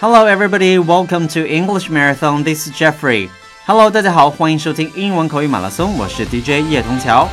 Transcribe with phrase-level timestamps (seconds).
[0.00, 0.78] Hello, everybody.
[0.78, 2.42] Welcome to English Marathon.
[2.42, 3.28] This is Jeffrey.
[3.66, 7.28] Hello，大家好，欢迎收听英文口语马拉松，我是 DJ 叶童桥。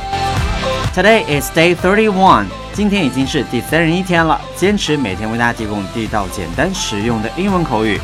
[0.94, 2.46] Today is day thirty-one.
[2.72, 8.00] 今天已经是第三十一天了，坚持每天为大家提供地道、简单、实用的英文口语。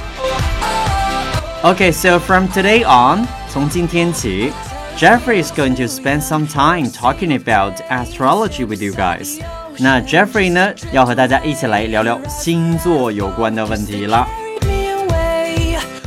[1.63, 4.53] Okay, so from today on，从今天起，
[4.99, 9.41] Jeffrey is going to spend some time talking about astrology with you guys.
[9.79, 14.27] 那 Jeffrey 呢，要和大家一起来聊聊星座有关的问题了。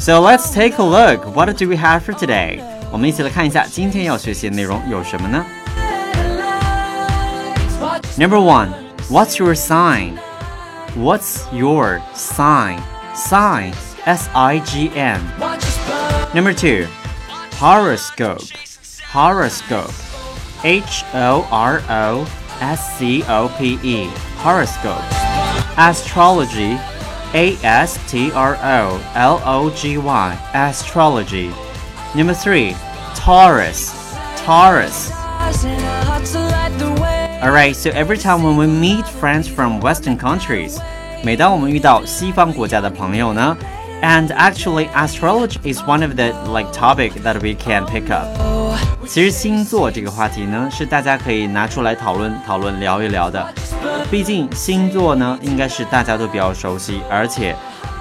[0.03, 1.25] So let's take a look.
[1.35, 2.61] What do we have for today?
[2.91, 5.45] 我们一起来看一下今天要学习的内容有什么呢？
[8.17, 8.69] Number one,
[9.09, 10.17] what's your sign?
[10.97, 12.79] What's your sign?
[13.15, 13.73] Sign,
[14.05, 15.19] S-I-G-N.
[16.33, 16.87] Number two,
[17.59, 18.43] horoscope.
[19.11, 19.91] Horoscope,
[20.63, 21.89] H-O-R-O-S-C-O-P-E.
[24.43, 25.03] Horoscope.
[25.77, 26.77] Astrology.
[27.33, 31.51] A S T R O L O G Y, astrology.
[32.15, 32.75] Number three,
[33.15, 33.93] Taurus,
[34.37, 35.11] Taurus.
[37.41, 40.79] Alright, so every time when we meet friends from Western countries,
[41.23, 43.55] 每当我们遇到西方国家的朋友呢，
[44.01, 48.52] and actually astrology is one of the like topic that we can pick up.
[49.06, 53.46] 其实星座这个话题呢，是大家可以拿出来讨论讨论、聊一聊的。
[54.10, 57.56] 毕竟星座呢，应该是大家都比较熟悉，而且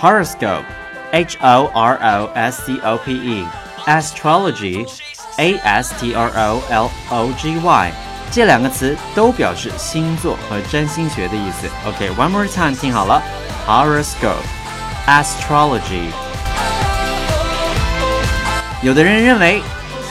[0.00, 0.64] horoscope。
[1.11, 7.57] horoscope，H O R O S C O P E，astrology。A S T R O L O G
[7.57, 7.91] Y，
[8.31, 11.69] 这两个词都表示星座和占星学的意思。
[11.87, 13.23] OK，one、okay, more time，听好了，
[13.65, 16.11] horoscope，astrology。
[18.83, 19.63] 有的人认为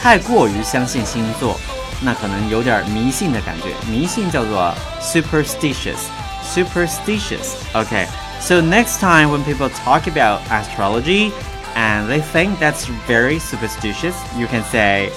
[0.02, 1.60] 太过于相信星座，
[2.00, 3.74] 那可能有点迷信的感觉。
[3.90, 7.56] 迷信叫做 superstitious，superstitious。
[8.34, 14.60] OK，so next time when people talk about astrology。and they think that's very superstitious, you can
[14.64, 15.08] say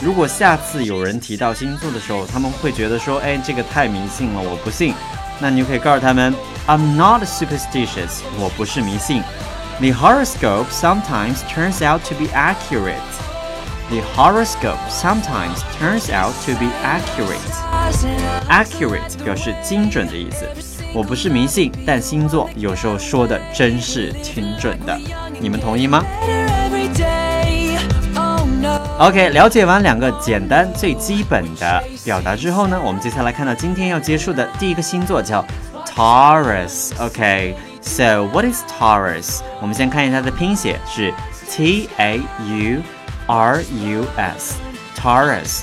[0.00, 4.94] 如果下次有人提到星座的时候，他们会觉得说，哎，这个太迷信了，我不信。
[5.38, 6.34] 那你就可以告诉他们，
[6.66, 9.22] I'm not superstitious，我不是迷信。
[9.78, 12.98] The horoscope sometimes turns out to be accurate.
[13.90, 17.38] The horoscope sometimes turns out to be accurate.
[18.48, 20.75] Accurate 表示精准的意思。
[20.97, 24.99] 我不是迷信，但星座有时候说的真是挺准的，
[25.39, 26.03] 你们同意吗
[28.97, 35.45] ？OK，了解完两个简单最基本的表达之后呢，我们接下来看到今天要接触的第一个星座叫
[35.85, 36.91] Taurus。
[36.99, 39.41] OK，so what is Taurus？
[39.61, 41.13] 我们先看一下它的拼写是
[41.47, 42.81] T A U
[43.27, 45.59] R U S，Taurus。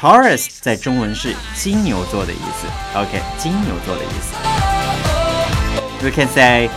[0.00, 2.66] Taurus 在中文是金牛座的意思。
[2.98, 4.57] OK，金牛座的意思。
[6.01, 6.69] We can say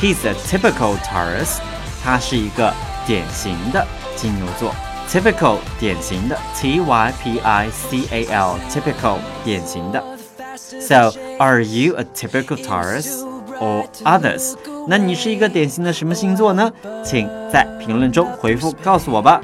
[0.00, 1.58] he's a typical Taurus。
[2.02, 2.72] 他是一个
[3.06, 3.86] 典型的
[4.16, 4.74] 金牛座。
[5.08, 10.04] Typical 典型的，T Y P I C A L，typical 典型的。
[10.56, 13.22] So are you a typical Taurus
[13.58, 14.54] or others？
[14.86, 16.70] 那你是一个典型的什么星座呢？
[17.04, 19.40] 请在评论中回复告诉我吧。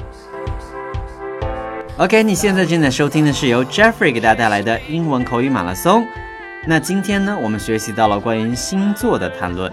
[1.97, 6.05] OK，你现在正在收听的是由 Jeffrey 给大家带来的英文口语马拉松。
[6.66, 9.72] 那今天呢，我们学习到了关于星座的谈论。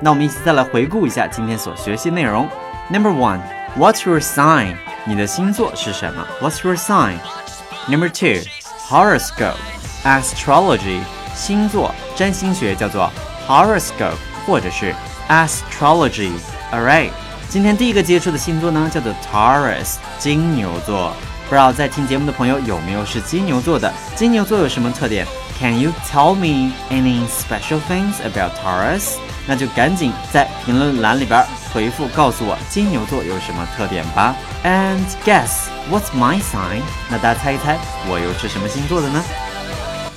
[0.00, 2.48] 那我们一起再来回顾一下今天所学习内容。
[2.88, 4.76] Number one，What's your sign？
[5.04, 11.00] 你的星座是什么？What's your sign？Number two，Horoscope，Astrology，
[11.34, 13.10] 星座占星学叫做
[13.48, 14.14] Horoscope
[14.46, 14.94] 或者是
[15.28, 16.30] Astrology。
[16.72, 17.10] Alright，
[17.48, 21.12] 今天第一个接触的星座呢，叫做 Taurus，金牛座。
[21.48, 23.92] 不知道在听节目的朋友有没有是金牛座的？
[24.16, 25.24] 金牛座有什么特点
[25.60, 29.14] ？Can you tell me any special things about Taurus？
[29.46, 34.34] 那就赶紧在评论栏里边回复告诉我金牛座有什么特点吧。
[34.64, 36.82] And guess what's my sign？
[37.08, 37.78] 那大家猜一猜
[38.08, 39.22] 我又是什么星座的呢？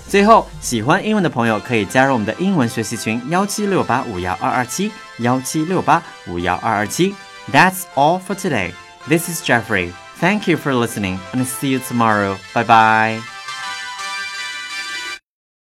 [0.07, 7.13] 最后，喜欢英文的朋友可以加入我们的英文学习群幺七六八五幺二二七幺七六八五幺二二七。
[7.53, 8.71] That's all for today.
[9.07, 9.91] This is Jeffrey.
[10.19, 12.37] Thank you for listening and see you tomorrow.
[12.53, 13.38] Bye bye.